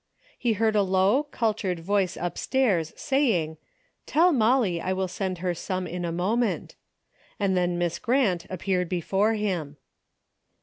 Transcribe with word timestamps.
He 0.35 0.53
heard 0.53 0.75
a 0.75 0.81
low 0.81 1.21
cul 1.29 1.53
tured 1.53 1.77
voice 1.77 2.17
upstairs 2.19 2.91
saying:" 2.97 3.57
Tell 4.07 4.33
Molly 4.33 4.81
I 4.81 4.93
will 4.93 5.07
send 5.07 5.37
her 5.45 5.53
some 5.53 5.85
in 5.85 6.05
a 6.05 6.11
moment," 6.11 6.73
and 7.39 7.55
then 7.55 7.77
Miss 7.77 7.99
Grant 7.99 8.47
appeared 8.49 8.89
before 8.89 9.35
him. 9.35 9.77